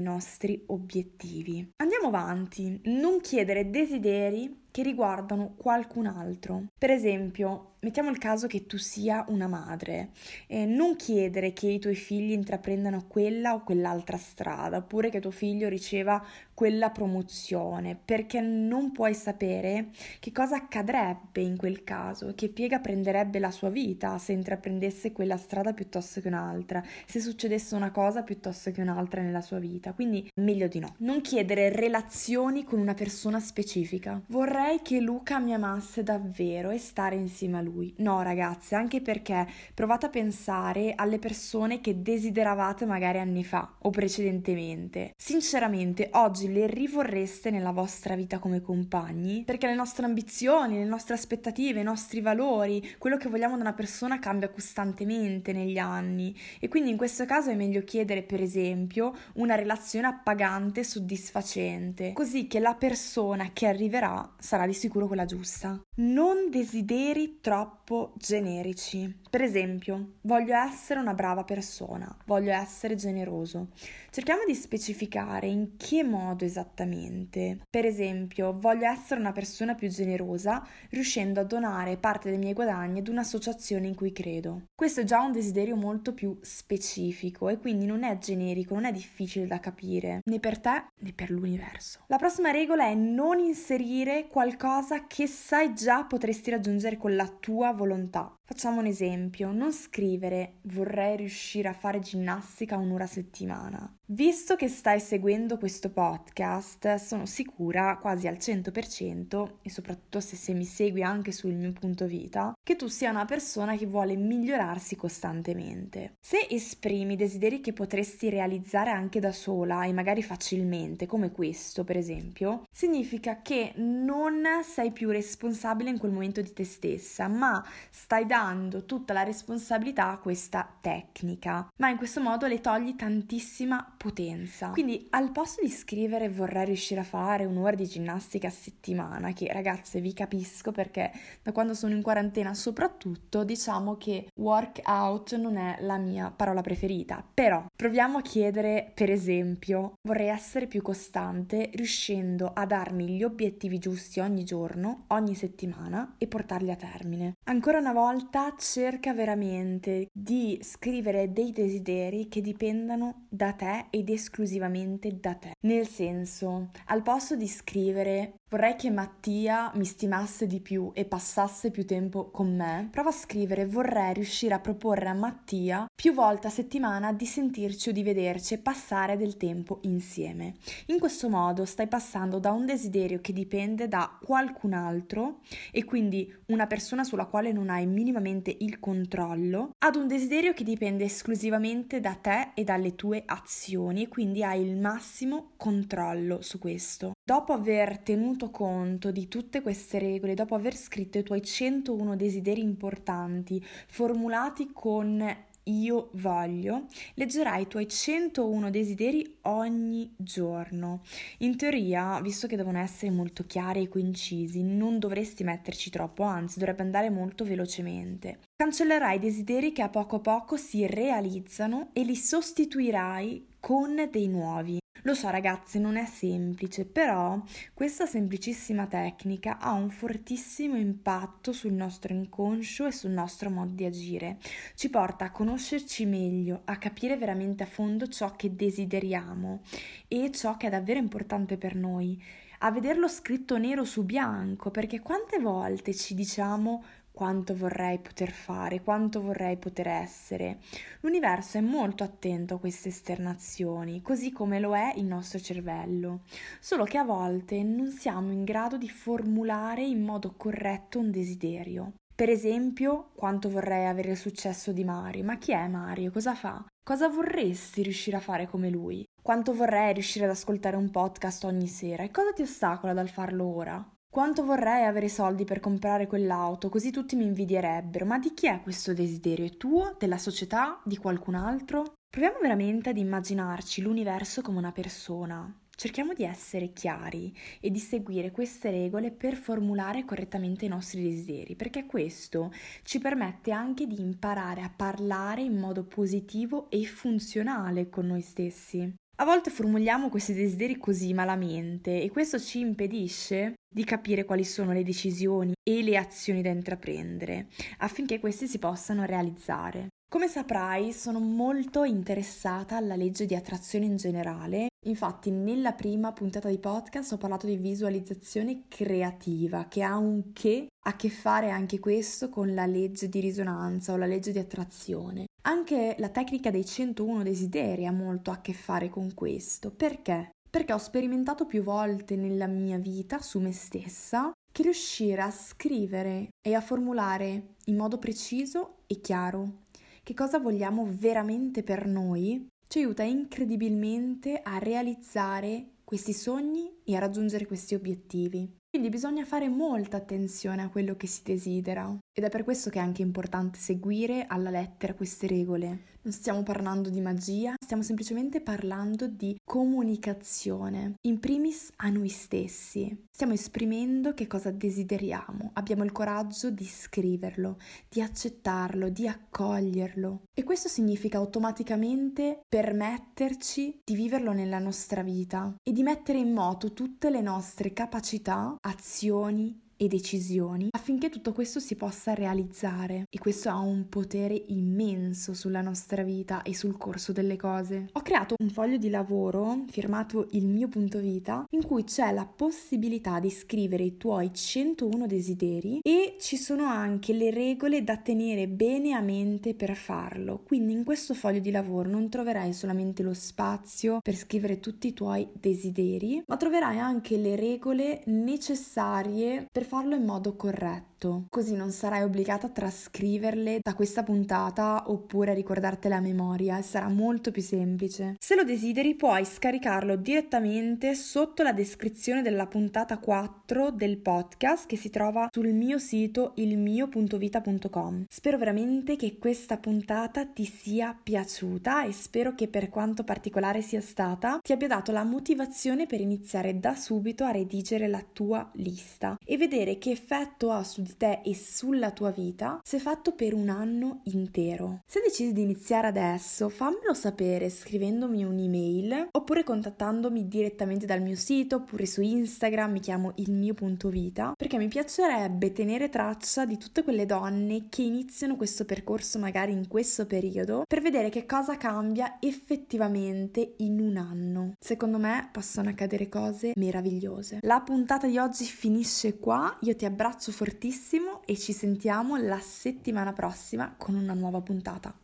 nostri 0.00 0.62
obiettivi. 0.68 1.72
Andiamo 1.76 2.06
avanti, 2.06 2.80
non 2.84 3.20
chiedere 3.20 3.68
desideri 3.68 4.64
che 4.70 4.82
riguardano 4.82 5.54
qualcun 5.56 6.06
altro. 6.06 6.66
Per 6.78 6.90
esempio, 6.90 7.72
mettiamo 7.80 8.10
il 8.10 8.18
caso 8.18 8.46
che 8.46 8.66
tu 8.66 8.76
sia 8.76 9.24
una 9.28 9.48
madre, 9.48 10.10
eh, 10.46 10.66
non 10.66 10.96
chiedere 10.96 11.52
che 11.52 11.68
i 11.68 11.78
tuoi 11.78 11.94
figli 11.94 12.32
intraprendano 12.32 13.06
quella 13.06 13.54
o 13.54 13.62
quell'altra 13.62 14.16
strada, 14.16 14.76
oppure 14.76 15.10
che 15.10 15.20
tuo 15.20 15.30
figlio 15.30 15.68
riceva 15.68 16.24
quella 16.58 16.90
promozione, 16.90 17.96
perché 18.04 18.40
non 18.40 18.90
puoi 18.90 19.14
sapere 19.14 19.90
che 20.18 20.32
cosa 20.32 20.56
accadrebbe 20.56 21.40
in 21.40 21.56
quel 21.56 21.84
caso, 21.84 22.32
che 22.34 22.48
piega 22.48 22.80
prenderebbe 22.80 23.38
la 23.38 23.52
sua 23.52 23.68
vita 23.68 24.18
se 24.18 24.32
intraprendesse 24.32 25.12
quella 25.12 25.36
strada 25.36 25.72
piuttosto 25.72 26.20
che 26.20 26.26
un'altra, 26.26 26.82
se 27.06 27.20
succedesse 27.20 27.76
una 27.76 27.92
cosa 27.92 28.24
piuttosto 28.24 28.72
che 28.72 28.80
un'altra 28.80 29.22
nella 29.22 29.40
sua 29.40 29.60
vita. 29.60 29.92
Quindi 29.92 30.28
meglio 30.40 30.66
di 30.66 30.80
no. 30.80 30.96
Non 30.98 31.20
chiedere 31.20 31.68
relazioni 31.68 32.64
con 32.64 32.80
una 32.80 32.94
persona 32.94 33.38
specifica. 33.38 34.20
Vorrei 34.26 34.80
che 34.82 34.98
Luca 34.98 35.38
mi 35.38 35.54
amasse 35.54 36.02
davvero 36.02 36.70
e 36.70 36.78
stare 36.78 37.14
insieme 37.14 37.58
a 37.58 37.62
lui. 37.62 37.94
No, 37.98 38.20
ragazze, 38.22 38.74
anche 38.74 39.00
perché 39.00 39.46
provate 39.74 40.06
a 40.06 40.10
pensare 40.10 40.94
alle 40.96 41.20
persone 41.20 41.80
che 41.80 42.02
desideravate 42.02 42.84
magari 42.84 43.20
anni 43.20 43.44
fa 43.44 43.76
o 43.82 43.90
precedentemente. 43.90 45.12
Sinceramente, 45.16 46.08
oggi 46.14 46.46
le 46.48 46.66
rivorreste 46.66 47.50
nella 47.50 47.70
vostra 47.70 48.16
vita 48.16 48.38
come 48.38 48.60
compagni? 48.60 49.44
Perché 49.44 49.66
le 49.66 49.74
nostre 49.74 50.06
ambizioni, 50.06 50.78
le 50.78 50.84
nostre 50.84 51.14
aspettative, 51.14 51.80
i 51.80 51.84
nostri 51.84 52.20
valori, 52.20 52.96
quello 52.98 53.16
che 53.16 53.28
vogliamo 53.28 53.56
da 53.56 53.62
una 53.62 53.72
persona 53.74 54.18
cambia 54.18 54.48
costantemente 54.48 55.52
negli 55.52 55.78
anni 55.78 56.36
e 56.58 56.68
quindi 56.68 56.90
in 56.90 56.96
questo 56.96 57.24
caso 57.24 57.50
è 57.50 57.54
meglio 57.54 57.82
chiedere 57.82 58.22
per 58.22 58.42
esempio 58.42 59.14
una 59.34 59.54
relazione 59.54 60.06
appagante, 60.06 60.84
soddisfacente, 60.84 62.12
così 62.12 62.46
che 62.46 62.58
la 62.58 62.74
persona 62.74 63.50
che 63.52 63.66
arriverà 63.66 64.34
sarà 64.38 64.66
di 64.66 64.74
sicuro 64.74 65.06
quella 65.06 65.24
giusta. 65.24 65.80
Non 65.96 66.50
desideri 66.50 67.38
troppo 67.40 68.12
generici. 68.16 69.16
Per 69.28 69.42
esempio, 69.42 70.14
voglio 70.22 70.54
essere 70.54 71.00
una 71.00 71.14
brava 71.14 71.44
persona, 71.44 72.14
voglio 72.24 72.52
essere 72.52 72.94
generoso. 72.94 73.68
Cerchiamo 74.10 74.42
di 74.46 74.54
specificare 74.54 75.46
in 75.48 75.76
che 75.76 76.02
modo 76.02 76.37
esattamente. 76.44 77.60
Per 77.68 77.84
esempio, 77.84 78.58
voglio 78.58 78.86
essere 78.86 79.20
una 79.20 79.32
persona 79.32 79.74
più 79.74 79.88
generosa, 79.88 80.66
riuscendo 80.90 81.40
a 81.40 81.44
donare 81.44 81.96
parte 81.96 82.30
dei 82.30 82.38
miei 82.38 82.52
guadagni 82.52 83.00
ad 83.00 83.08
un'associazione 83.08 83.86
in 83.86 83.94
cui 83.94 84.12
credo. 84.12 84.62
Questo 84.74 85.00
è 85.00 85.04
già 85.04 85.20
un 85.20 85.32
desiderio 85.32 85.76
molto 85.76 86.12
più 86.12 86.38
specifico 86.42 87.48
e 87.48 87.58
quindi 87.58 87.86
non 87.86 88.02
è 88.04 88.18
generico, 88.18 88.74
non 88.74 88.84
è 88.84 88.92
difficile 88.92 89.46
da 89.46 89.60
capire, 89.60 90.20
né 90.24 90.40
per 90.40 90.58
te 90.58 90.84
né 90.98 91.12
per 91.12 91.30
l'universo. 91.30 92.00
La 92.06 92.16
prossima 92.16 92.50
regola 92.50 92.84
è 92.84 92.94
non 92.94 93.38
inserire 93.38 94.26
qualcosa 94.28 95.06
che 95.06 95.26
sai 95.26 95.74
già 95.74 96.04
potresti 96.04 96.50
raggiungere 96.50 96.96
con 96.96 97.14
la 97.14 97.28
tua 97.28 97.72
volontà. 97.72 98.37
Facciamo 98.50 98.80
un 98.80 98.86
esempio, 98.86 99.52
non 99.52 99.74
scrivere 99.74 100.60
vorrei 100.62 101.18
riuscire 101.18 101.68
a 101.68 101.74
fare 101.74 101.98
ginnastica 101.98 102.78
un'ora 102.78 103.04
a 103.04 103.06
settimana. 103.06 103.94
Visto 104.06 104.56
che 104.56 104.68
stai 104.68 105.00
seguendo 105.00 105.58
questo 105.58 105.90
podcast, 105.90 106.94
sono 106.94 107.26
sicura 107.26 107.98
quasi 107.98 108.26
al 108.26 108.36
100% 108.38 109.56
e 109.60 109.68
soprattutto 109.68 110.20
se, 110.20 110.36
se 110.36 110.54
mi 110.54 110.64
segui 110.64 111.02
anche 111.02 111.30
sul 111.30 111.52
mio 111.52 111.72
punto 111.72 112.06
vita, 112.06 112.54
che 112.68 112.76
tu 112.76 112.86
sia 112.86 113.08
una 113.08 113.24
persona 113.24 113.78
che 113.78 113.86
vuole 113.86 114.14
migliorarsi 114.14 114.94
costantemente. 114.94 116.16
Se 116.20 116.46
esprimi 116.50 117.16
desideri 117.16 117.62
che 117.62 117.72
potresti 117.72 118.28
realizzare 118.28 118.90
anche 118.90 119.20
da 119.20 119.32
sola 119.32 119.86
e 119.86 119.94
magari 119.94 120.22
facilmente, 120.22 121.06
come 121.06 121.30
questo 121.32 121.82
per 121.82 121.96
esempio, 121.96 122.64
significa 122.70 123.40
che 123.40 123.72
non 123.76 124.42
sei 124.64 124.92
più 124.92 125.08
responsabile 125.08 125.88
in 125.88 125.96
quel 125.96 126.12
momento 126.12 126.42
di 126.42 126.52
te 126.52 126.64
stessa, 126.64 127.26
ma 127.26 127.64
stai 127.88 128.26
dando 128.26 128.84
tutta 128.84 129.14
la 129.14 129.22
responsabilità 129.22 130.10
a 130.10 130.18
questa 130.18 130.70
tecnica, 130.78 131.70
ma 131.78 131.88
in 131.88 131.96
questo 131.96 132.20
modo 132.20 132.46
le 132.46 132.60
togli 132.60 132.96
tantissima 132.96 133.94
potenza. 133.96 134.68
Quindi 134.72 135.06
al 135.08 135.32
posto 135.32 135.62
di 135.62 135.70
scrivere 135.70 136.28
vorrei 136.28 136.66
riuscire 136.66 137.00
a 137.00 137.04
fare 137.04 137.46
un'ora 137.46 137.74
di 137.74 137.86
ginnastica 137.86 138.48
a 138.48 138.50
settimana, 138.50 139.32
che 139.32 139.50
ragazze 139.50 140.02
vi 140.02 140.12
capisco 140.12 140.70
perché 140.70 141.10
da 141.42 141.52
quando 141.52 141.72
sono 141.72 141.94
in 141.94 142.02
quarantena 142.02 142.56
soprattutto 142.58 143.44
diciamo 143.44 143.96
che 143.96 144.28
workout 144.34 145.36
non 145.36 145.56
è 145.56 145.78
la 145.80 145.96
mia 145.96 146.30
parola 146.30 146.60
preferita, 146.60 147.24
però 147.32 147.64
proviamo 147.74 148.18
a 148.18 148.22
chiedere 148.22 148.90
per 148.94 149.10
esempio 149.10 149.94
vorrei 150.02 150.28
essere 150.28 150.66
più 150.66 150.82
costante 150.82 151.70
riuscendo 151.72 152.50
a 152.52 152.66
darmi 152.66 153.08
gli 153.08 153.22
obiettivi 153.22 153.78
giusti 153.78 154.20
ogni 154.20 154.44
giorno, 154.44 155.04
ogni 155.08 155.34
settimana 155.34 156.16
e 156.18 156.26
portarli 156.26 156.70
a 156.70 156.76
termine. 156.76 157.34
Ancora 157.44 157.78
una 157.78 157.92
volta 157.92 158.54
cerca 158.58 159.14
veramente 159.14 160.08
di 160.12 160.58
scrivere 160.62 161.32
dei 161.32 161.52
desideri 161.52 162.28
che 162.28 162.40
dipendano 162.40 163.26
da 163.28 163.52
te 163.52 163.86
ed 163.90 164.10
esclusivamente 164.10 165.18
da 165.20 165.34
te. 165.34 165.52
Nel 165.60 165.86
senso, 165.86 166.70
al 166.86 167.02
posto 167.02 167.36
di 167.36 167.46
scrivere 167.46 168.34
Vorrei 168.50 168.76
che 168.76 168.90
Mattia 168.90 169.70
mi 169.74 169.84
stimasse 169.84 170.46
di 170.46 170.60
più 170.60 170.90
e 170.94 171.04
passasse 171.04 171.70
più 171.70 171.84
tempo 171.84 172.30
con 172.30 172.56
me. 172.56 172.88
Prova 172.90 173.10
a 173.10 173.12
scrivere 173.12 173.66
vorrei 173.66 174.14
riuscire 174.14 174.54
a 174.54 174.58
proporre 174.58 175.08
a 175.08 175.12
Mattia 175.12 175.86
più 176.00 176.14
volte 176.14 176.46
a 176.46 176.50
settimana 176.50 177.12
di 177.12 177.26
sentirci 177.26 177.88
o 177.88 177.92
di 177.92 178.04
vederci 178.04 178.56
passare 178.58 179.16
del 179.16 179.36
tempo 179.36 179.80
insieme. 179.82 180.54
In 180.86 181.00
questo 181.00 181.28
modo 181.28 181.64
stai 181.64 181.88
passando 181.88 182.38
da 182.38 182.52
un 182.52 182.66
desiderio 182.66 183.20
che 183.20 183.32
dipende 183.32 183.88
da 183.88 184.16
qualcun 184.22 184.74
altro 184.74 185.40
e 185.72 185.82
quindi 185.82 186.32
una 186.46 186.68
persona 186.68 187.02
sulla 187.02 187.24
quale 187.26 187.50
non 187.50 187.68
hai 187.68 187.84
minimamente 187.86 188.56
il 188.60 188.78
controllo 188.78 189.70
ad 189.76 189.96
un 189.96 190.06
desiderio 190.06 190.52
che 190.52 190.62
dipende 190.62 191.02
esclusivamente 191.02 191.98
da 191.98 192.14
te 192.14 192.50
e 192.54 192.62
dalle 192.62 192.94
tue 192.94 193.24
azioni 193.26 194.04
e 194.04 194.08
quindi 194.08 194.44
hai 194.44 194.62
il 194.62 194.76
massimo 194.76 195.50
controllo 195.56 196.42
su 196.42 196.60
questo. 196.60 197.14
Dopo 197.24 197.52
aver 197.52 197.98
tenuto 197.98 198.50
conto 198.50 199.10
di 199.10 199.26
tutte 199.26 199.62
queste 199.62 199.98
regole, 199.98 200.34
dopo 200.34 200.54
aver 200.54 200.76
scritto 200.76 201.18
i 201.18 201.24
tuoi 201.24 201.42
101 201.42 202.14
desideri 202.14 202.62
importanti, 202.62 203.60
formulati 203.88 204.70
con 204.72 205.46
io 205.68 206.10
voglio, 206.14 206.86
leggerai 207.14 207.62
i 207.62 207.66
tuoi 207.66 207.88
101 207.88 208.70
desideri 208.70 209.38
ogni 209.42 210.12
giorno. 210.16 211.02
In 211.38 211.56
teoria, 211.56 212.20
visto 212.20 212.46
che 212.46 212.56
devono 212.56 212.78
essere 212.78 213.10
molto 213.10 213.44
chiari 213.44 213.84
e 213.84 213.88
concisi, 213.88 214.62
non 214.62 214.98
dovresti 214.98 215.44
metterci 215.44 215.90
troppo, 215.90 216.22
anzi 216.22 216.58
dovrebbe 216.58 216.82
andare 216.82 217.10
molto 217.10 217.44
velocemente. 217.44 218.40
Cancellerai 218.56 219.16
i 219.16 219.20
desideri 219.20 219.72
che 219.72 219.82
a 219.82 219.88
poco 219.88 220.16
a 220.16 220.20
poco 220.20 220.56
si 220.56 220.86
realizzano 220.86 221.90
e 221.92 222.02
li 222.02 222.16
sostituirai 222.16 223.46
con 223.60 224.08
dei 224.10 224.28
nuovi. 224.28 224.78
Lo 225.02 225.14
so 225.14 225.28
ragazzi, 225.30 225.78
non 225.78 225.96
è 225.96 226.04
semplice, 226.06 226.84
però 226.84 227.40
questa 227.72 228.04
semplicissima 228.04 228.86
tecnica 228.86 229.58
ha 229.58 229.72
un 229.72 229.90
fortissimo 229.90 230.76
impatto 230.76 231.52
sul 231.52 231.72
nostro 231.72 232.12
inconscio 232.12 232.86
e 232.86 232.92
sul 232.92 233.10
nostro 233.10 233.48
modo 233.48 233.72
di 233.72 233.84
agire. 233.84 234.38
Ci 234.74 234.90
porta 234.90 235.26
a 235.26 235.30
conoscerci 235.30 236.04
meglio, 236.04 236.62
a 236.64 236.76
capire 236.78 237.16
veramente 237.16 237.62
a 237.62 237.66
fondo 237.66 238.08
ciò 238.08 238.34
che 238.34 238.56
desideriamo 238.56 239.60
e 240.08 240.32
ciò 240.32 240.56
che 240.56 240.66
è 240.66 240.70
davvero 240.70 240.98
importante 240.98 241.56
per 241.56 241.76
noi, 241.76 242.20
a 242.60 242.72
vederlo 242.72 243.06
scritto 243.06 243.56
nero 243.56 243.84
su 243.84 244.04
bianco, 244.04 244.72
perché 244.72 244.98
quante 245.00 245.38
volte 245.38 245.94
ci 245.94 246.14
diciamo 246.14 246.82
quanto 247.18 247.56
vorrei 247.56 247.98
poter 247.98 248.30
fare, 248.30 248.80
quanto 248.80 249.20
vorrei 249.20 249.56
poter 249.56 249.88
essere. 249.88 250.58
L'universo 251.00 251.58
è 251.58 251.60
molto 251.60 252.04
attento 252.04 252.54
a 252.54 252.58
queste 252.60 252.90
esternazioni, 252.90 254.00
così 254.02 254.30
come 254.30 254.60
lo 254.60 254.76
è 254.76 254.92
il 254.94 255.04
nostro 255.04 255.40
cervello, 255.40 256.20
solo 256.60 256.84
che 256.84 256.96
a 256.96 257.02
volte 257.02 257.60
non 257.64 257.90
siamo 257.90 258.30
in 258.30 258.44
grado 258.44 258.76
di 258.76 258.88
formulare 258.88 259.82
in 259.82 260.04
modo 260.04 260.34
corretto 260.36 261.00
un 261.00 261.10
desiderio. 261.10 261.94
Per 262.14 262.28
esempio, 262.30 263.10
quanto 263.16 263.50
vorrei 263.50 263.86
avere 263.86 264.12
il 264.12 264.16
successo 264.16 264.70
di 264.70 264.84
Mario. 264.84 265.24
Ma 265.24 265.38
chi 265.38 265.50
è 265.50 265.66
Mario? 265.66 266.12
Cosa 266.12 266.36
fa? 266.36 266.64
Cosa 266.84 267.08
vorresti 267.08 267.82
riuscire 267.82 268.16
a 268.16 268.20
fare 268.20 268.46
come 268.46 268.70
lui? 268.70 269.04
Quanto 269.20 269.52
vorrei 269.52 269.92
riuscire 269.92 270.24
ad 270.24 270.30
ascoltare 270.30 270.76
un 270.76 270.92
podcast 270.92 271.42
ogni 271.42 271.66
sera? 271.66 272.04
E 272.04 272.12
cosa 272.12 272.32
ti 272.32 272.42
ostacola 272.42 272.92
dal 272.92 273.08
farlo 273.08 273.44
ora? 273.44 273.84
Quanto 274.10 274.42
vorrei 274.42 274.84
avere 274.84 275.08
soldi 275.08 275.44
per 275.44 275.60
comprare 275.60 276.06
quell'auto, 276.06 276.70
così 276.70 276.90
tutti 276.90 277.14
mi 277.14 277.24
invidierebbero. 277.24 278.06
Ma 278.06 278.18
di 278.18 278.32
chi 278.32 278.46
è 278.46 278.62
questo 278.62 278.94
desiderio? 278.94 279.44
È 279.44 279.56
tuo? 279.56 279.96
Della 279.98 280.18
società? 280.18 280.80
Di 280.82 280.96
qualcun 280.96 281.34
altro? 281.34 281.92
Proviamo 282.08 282.38
veramente 282.40 282.88
ad 282.88 282.96
immaginarci 282.96 283.82
l'universo 283.82 284.40
come 284.40 284.58
una 284.58 284.72
persona. 284.72 285.54
Cerchiamo 285.76 286.14
di 286.14 286.24
essere 286.24 286.72
chiari 286.72 287.32
e 287.60 287.70
di 287.70 287.78
seguire 287.78 288.32
queste 288.32 288.70
regole 288.70 289.12
per 289.12 289.36
formulare 289.36 290.04
correttamente 290.04 290.64
i 290.64 290.68
nostri 290.68 291.02
desideri, 291.02 291.54
perché 291.54 291.86
questo 291.86 292.50
ci 292.82 292.98
permette 292.98 293.52
anche 293.52 293.86
di 293.86 294.00
imparare 294.00 294.62
a 294.62 294.72
parlare 294.74 295.42
in 295.42 295.56
modo 295.56 295.84
positivo 295.84 296.68
e 296.70 296.82
funzionale 296.84 297.90
con 297.90 298.06
noi 298.06 298.22
stessi. 298.22 298.92
A 299.20 299.24
volte 299.24 299.50
formuliamo 299.50 300.10
questi 300.10 300.32
desideri 300.32 300.76
così 300.76 301.12
malamente 301.12 302.00
e 302.00 302.08
questo 302.08 302.38
ci 302.38 302.60
impedisce 302.60 303.54
di 303.68 303.82
capire 303.82 304.24
quali 304.24 304.44
sono 304.44 304.72
le 304.72 304.84
decisioni 304.84 305.54
e 305.68 305.82
le 305.82 305.96
azioni 305.96 306.40
da 306.40 306.50
intraprendere 306.50 307.48
affinché 307.78 308.20
questi 308.20 308.46
si 308.46 308.60
possano 308.60 309.04
realizzare. 309.04 309.88
Come 310.08 310.28
saprai, 310.28 310.92
sono 310.92 311.18
molto 311.18 311.82
interessata 311.82 312.76
alla 312.76 312.94
legge 312.94 313.26
di 313.26 313.34
attrazione 313.34 313.86
in 313.86 313.96
generale. 313.96 314.68
Infatti, 314.88 315.30
nella 315.30 315.72
prima 315.72 316.12
puntata 316.12 316.48
di 316.48 316.58
podcast 316.58 317.12
ho 317.12 317.18
parlato 317.18 317.46
di 317.46 317.56
visualizzazione 317.56 318.62
creativa, 318.68 319.66
che 319.68 319.82
ha 319.82 319.98
un 319.98 320.32
che 320.32 320.68
a 320.86 320.96
che 320.96 321.10
fare 321.10 321.50
anche 321.50 321.78
questo 321.78 322.30
con 322.30 322.54
la 322.54 322.64
legge 322.64 323.10
di 323.10 323.20
risonanza 323.20 323.92
o 323.92 323.96
la 323.98 324.06
legge 324.06 324.32
di 324.32 324.38
attrazione. 324.38 325.26
Anche 325.42 325.94
la 325.98 326.08
tecnica 326.08 326.50
dei 326.50 326.64
101 326.64 327.22
desideri 327.22 327.84
ha 327.84 327.92
molto 327.92 328.30
a 328.30 328.40
che 328.40 328.54
fare 328.54 328.88
con 328.88 329.12
questo. 329.12 329.70
Perché? 329.70 330.30
Perché 330.48 330.72
ho 330.72 330.78
sperimentato 330.78 331.44
più 331.44 331.62
volte 331.62 332.16
nella 332.16 332.46
mia 332.46 332.78
vita 332.78 333.20
su 333.20 333.40
me 333.40 333.52
stessa 333.52 334.32
che 334.50 334.62
riuscire 334.62 335.20
a 335.20 335.30
scrivere 335.30 336.28
e 336.40 336.54
a 336.54 336.62
formulare 336.62 337.56
in 337.66 337.76
modo 337.76 337.98
preciso 337.98 338.78
e 338.86 339.02
chiaro 339.02 339.66
che 340.02 340.14
cosa 340.14 340.38
vogliamo 340.38 340.86
veramente 340.88 341.62
per 341.62 341.86
noi 341.86 342.48
ci 342.68 342.78
aiuta 342.78 343.02
incredibilmente 343.02 344.40
a 344.42 344.58
realizzare 344.58 345.76
questi 345.84 346.12
sogni 346.12 346.80
e 346.84 346.94
a 346.94 346.98
raggiungere 346.98 347.46
questi 347.46 347.74
obiettivi. 347.74 348.56
Quindi 348.68 348.90
bisogna 348.90 349.24
fare 349.24 349.48
molta 349.48 349.96
attenzione 349.96 350.62
a 350.62 350.68
quello 350.68 350.94
che 350.94 351.06
si 351.06 351.22
desidera 351.24 351.98
ed 352.18 352.24
è 352.24 352.30
per 352.30 352.42
questo 352.42 352.68
che 352.68 352.80
è 352.80 352.82
anche 352.82 353.02
importante 353.02 353.60
seguire 353.60 354.26
alla 354.26 354.50
lettera 354.50 354.92
queste 354.92 355.28
regole. 355.28 355.98
Non 356.02 356.12
stiamo 356.12 356.42
parlando 356.42 356.90
di 356.90 357.00
magia, 357.00 357.54
stiamo 357.62 357.84
semplicemente 357.84 358.40
parlando 358.40 359.06
di 359.06 359.38
comunicazione, 359.44 360.94
in 361.02 361.20
primis 361.20 361.70
a 361.76 361.90
noi 361.90 362.08
stessi. 362.08 363.06
Stiamo 363.08 363.34
esprimendo 363.34 364.14
che 364.14 364.26
cosa 364.26 364.50
desideriamo, 364.50 365.50
abbiamo 365.52 365.84
il 365.84 365.92
coraggio 365.92 366.50
di 366.50 366.64
scriverlo, 366.64 367.56
di 367.88 368.00
accettarlo, 368.00 368.88
di 368.88 369.06
accoglierlo 369.06 370.22
e 370.34 370.42
questo 370.42 370.68
significa 370.68 371.18
automaticamente 371.18 372.40
permetterci 372.48 373.82
di 373.84 373.94
viverlo 373.94 374.32
nella 374.32 374.58
nostra 374.58 375.04
vita 375.04 375.54
e 375.62 375.70
di 375.70 375.84
mettere 375.84 376.18
in 376.18 376.32
moto 376.32 376.72
tutte 376.72 377.10
le 377.10 377.20
nostre 377.20 377.72
capacità, 377.72 378.56
azioni, 378.60 379.66
e 379.78 379.86
decisioni 379.86 380.68
affinché 380.72 381.08
tutto 381.08 381.32
questo 381.32 381.60
si 381.60 381.76
possa 381.76 382.12
realizzare 382.12 383.04
e 383.08 383.18
questo 383.18 383.48
ha 383.48 383.58
un 383.58 383.88
potere 383.88 384.44
immenso 384.48 385.32
sulla 385.32 385.62
nostra 385.62 386.02
vita 386.02 386.42
e 386.42 386.54
sul 386.54 386.76
corso 386.76 387.12
delle 387.12 387.36
cose. 387.36 387.88
Ho 387.92 388.02
creato 388.02 388.34
un 388.38 388.50
foglio 388.50 388.76
di 388.76 388.90
lavoro 388.90 389.64
firmato 389.68 390.26
il 390.32 390.46
mio 390.46 390.68
punto 390.68 390.98
vita 390.98 391.46
in 391.50 391.64
cui 391.64 391.84
c'è 391.84 392.12
la 392.12 392.26
possibilità 392.26 393.20
di 393.20 393.30
scrivere 393.30 393.84
i 393.84 393.96
tuoi 393.96 394.34
101 394.34 395.06
desideri 395.06 395.78
e 395.82 396.16
ci 396.18 396.36
sono 396.36 396.64
anche 396.66 397.12
le 397.12 397.30
regole 397.30 397.84
da 397.84 397.96
tenere 397.96 398.48
bene 398.48 398.94
a 398.94 399.00
mente 399.00 399.54
per 399.54 399.76
farlo. 399.76 400.42
Quindi 400.44 400.72
in 400.72 400.82
questo 400.82 401.14
foglio 401.14 401.38
di 401.38 401.52
lavoro 401.52 401.88
non 401.88 402.08
troverai 402.08 402.52
solamente 402.52 403.04
lo 403.04 403.14
spazio 403.14 404.00
per 404.02 404.16
scrivere 404.16 404.58
tutti 404.58 404.88
i 404.88 404.92
tuoi 404.92 405.28
desideri, 405.32 406.22
ma 406.26 406.36
troverai 406.36 406.78
anche 406.80 407.16
le 407.16 407.36
regole 407.36 408.02
necessarie 408.06 409.46
per 409.50 409.66
farlo 409.68 409.94
in 409.94 410.04
modo 410.04 410.34
corretto, 410.34 411.26
così 411.28 411.54
non 411.54 411.70
sarai 411.70 412.02
obbligata 412.02 412.46
a 412.46 412.50
trascriverle 412.50 413.58
da 413.62 413.74
questa 413.74 414.02
puntata 414.02 414.84
oppure 414.86 415.32
a 415.32 415.34
ricordartele 415.34 415.94
a 415.94 416.00
memoria 416.00 416.58
e 416.58 416.62
sarà 416.62 416.88
molto 416.88 417.30
più 417.30 417.42
semplice. 417.42 418.16
Se 418.18 418.34
lo 418.34 418.44
desideri 418.44 418.94
puoi 418.94 419.26
scaricarlo 419.26 419.96
direttamente 419.96 420.94
sotto 420.94 421.42
la 421.42 421.52
descrizione 421.52 422.22
della 422.22 422.46
puntata 422.46 422.98
4 422.98 423.70
del 423.70 423.98
podcast 423.98 424.66
che 424.66 424.76
si 424.76 424.88
trova 424.88 425.28
sul 425.30 425.52
mio 425.52 425.78
sito 425.78 426.32
ilmio.vita.com. 426.36 428.06
Spero 428.08 428.38
veramente 428.38 428.96
che 428.96 429.18
questa 429.18 429.58
puntata 429.58 430.24
ti 430.24 430.46
sia 430.46 430.98
piaciuta 431.00 431.84
e 431.84 431.92
spero 431.92 432.34
che 432.34 432.48
per 432.48 432.70
quanto 432.70 433.04
particolare 433.04 433.60
sia 433.60 433.82
stata 433.82 434.38
ti 434.42 434.52
abbia 434.52 434.68
dato 434.68 434.92
la 434.92 435.04
motivazione 435.04 435.84
per 435.84 436.00
iniziare 436.00 436.58
da 436.58 436.74
subito 436.74 437.24
a 437.24 437.30
redigere 437.30 437.86
la 437.86 438.02
tua 438.10 438.50
lista 438.54 439.16
e 439.30 439.36
vedere 439.36 439.76
che 439.76 439.90
effetto 439.90 440.50
ha 440.50 440.64
su 440.64 440.80
di 440.80 440.96
te 440.96 441.20
e 441.22 441.34
sulla 441.34 441.90
tua 441.90 442.10
vita 442.10 442.60
se 442.64 442.78
fatto 442.78 443.12
per 443.12 443.34
un 443.34 443.50
anno 443.50 444.00
intero. 444.04 444.80
Se 444.86 445.00
decidi 445.04 445.34
di 445.34 445.42
iniziare 445.42 445.86
adesso, 445.86 446.48
fammelo 446.48 446.94
sapere 446.94 447.50
scrivendomi 447.50 448.24
un'email 448.24 449.08
oppure 449.12 449.44
contattandomi 449.44 450.28
direttamente 450.28 450.86
dal 450.86 451.02
mio 451.02 451.16
sito 451.16 451.56
oppure 451.56 451.84
su 451.84 452.00
Instagram, 452.00 452.72
mi 452.72 452.80
chiamo 452.80 453.12
il 453.16 453.30
mio 453.32 453.52
punto 453.52 453.90
vita, 453.90 454.32
perché 454.34 454.56
mi 454.56 454.68
piacerebbe 454.68 455.52
tenere 455.52 455.90
traccia 455.90 456.46
di 456.46 456.56
tutte 456.56 456.82
quelle 456.82 457.04
donne 457.04 457.66
che 457.68 457.82
iniziano 457.82 458.36
questo 458.36 458.64
percorso 458.64 459.18
magari 459.18 459.52
in 459.52 459.68
questo 459.68 460.06
periodo 460.06 460.64
per 460.66 460.80
vedere 460.80 461.10
che 461.10 461.26
cosa 461.26 461.58
cambia 461.58 462.16
effettivamente 462.20 463.56
in 463.58 463.78
un 463.78 463.98
anno. 463.98 464.52
Secondo 464.58 464.96
me 464.96 465.28
possono 465.30 465.68
accadere 465.68 466.08
cose 466.08 466.52
meravigliose. 466.54 467.40
La 467.42 467.60
puntata 467.60 468.06
di 468.06 468.16
oggi 468.16 468.44
finisce 468.44 469.17
qua 469.18 469.56
io 469.60 469.74
ti 469.74 469.84
abbraccio 469.84 470.32
fortissimo 470.32 471.22
e 471.24 471.36
ci 471.36 471.52
sentiamo 471.52 472.16
la 472.16 472.40
settimana 472.40 473.12
prossima 473.12 473.74
con 473.76 473.94
una 473.94 474.14
nuova 474.14 474.40
puntata. 474.40 474.94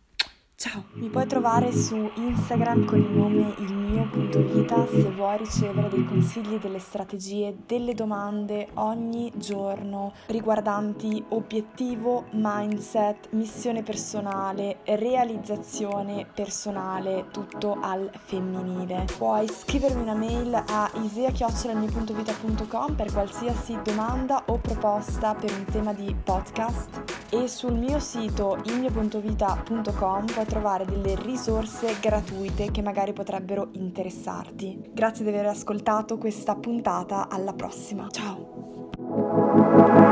Ciao! 0.64 0.84
Mi 0.92 1.10
puoi 1.10 1.26
trovare 1.26 1.70
su 1.74 2.10
Instagram 2.14 2.86
con 2.86 2.98
il 2.98 3.10
nome 3.10 3.54
il 3.58 3.74
mio.vita 3.74 4.86
se 4.86 5.10
vuoi 5.10 5.36
ricevere 5.36 5.90
dei 5.90 6.06
consigli, 6.06 6.58
delle 6.58 6.78
strategie, 6.78 7.54
delle 7.66 7.92
domande 7.92 8.68
ogni 8.74 9.30
giorno 9.34 10.14
riguardanti 10.28 11.22
obiettivo, 11.28 12.24
mindset, 12.30 13.28
missione 13.32 13.82
personale, 13.82 14.78
realizzazione 14.84 16.26
personale, 16.32 17.26
tutto 17.30 17.76
al 17.82 18.10
femminile. 18.24 19.04
Puoi 19.18 19.46
scrivermi 19.46 20.00
una 20.00 20.14
mail 20.14 20.54
a 20.54 20.90
isea.vita.com 21.02 22.94
per 22.94 23.12
qualsiasi 23.12 23.78
domanda 23.84 24.44
o 24.46 24.56
proposta 24.56 25.34
per 25.34 25.52
un 25.52 25.64
tema 25.66 25.92
di 25.92 26.16
podcast 26.24 27.02
e 27.28 27.48
sul 27.48 27.74
mio 27.74 27.98
sito 27.98 28.58
ilmio.vita.com 28.64 30.24
puoi 30.26 30.46
trovare 30.54 30.84
delle 30.84 31.16
risorse 31.20 31.96
gratuite 32.00 32.70
che 32.70 32.80
magari 32.80 33.12
potrebbero 33.12 33.70
interessarti. 33.72 34.90
Grazie 34.92 35.24
di 35.24 35.30
aver 35.30 35.46
ascoltato 35.46 36.16
questa 36.16 36.54
puntata, 36.54 37.28
alla 37.28 37.52
prossima. 37.52 38.06
Ciao! 38.08 40.03